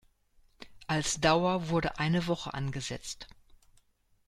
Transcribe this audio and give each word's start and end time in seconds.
Als 0.87 1.19
Dauer 1.21 1.69
wurde 1.69 1.99
eine 1.99 2.25
Woche 2.25 2.55
angesetzt. 2.55 3.27